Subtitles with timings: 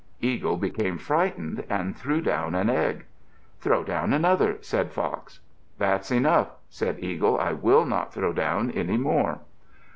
[0.19, 3.05] Eagle became frightened and threw down an egg.
[3.59, 5.41] "Throw down another," said Fox.
[5.77, 7.39] "That's enough," said Eagle.
[7.39, 9.41] "I will not throw down any more."